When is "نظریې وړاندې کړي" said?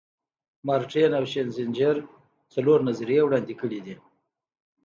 2.89-3.79